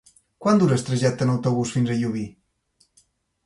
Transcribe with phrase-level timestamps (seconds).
[0.45, 2.27] Quant dura el trajecte en autobús fins a Llubí?